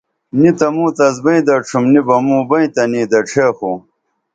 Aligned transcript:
نِیتہ 0.39 0.67
موں 0.75 0.91
تس 0.97 1.15
بئیں 1.23 1.43
دڇُھم 1.47 1.83
نی 1.91 2.01
بہ 2.07 2.15
موں 2.27 2.43
بئیں 2.49 2.69
تنی 2.73 3.03
دڇھے 3.11 3.47
خو 3.57 3.71